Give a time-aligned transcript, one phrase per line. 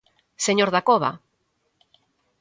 [0.45, 1.11] ¡Señor Dacova!